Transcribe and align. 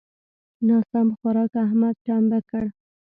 ناسم 0.67 1.07
خوارک؛ 1.17 1.53
احمد 1.65 1.95
ټمبه 2.05 2.39
کړ. 2.49 2.65